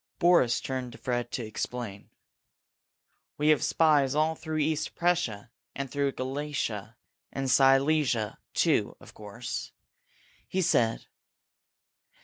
Boris 0.17 0.59
turned 0.59 0.93
to 0.93 0.97
Fred 0.97 1.31
to 1.33 1.45
explain. 1.45 2.09
"We 3.37 3.49
have 3.49 3.61
spies 3.61 4.15
all 4.15 4.33
through 4.33 4.57
East 4.57 4.95
Prussia, 4.95 5.51
and 5.75 5.91
through 5.91 6.13
Galicia 6.13 6.97
and 7.31 7.51
Silesia, 7.51 8.39
too, 8.55 8.97
of 8.99 9.13
course," 9.13 9.71
he 10.47 10.63
said. 10.63 11.05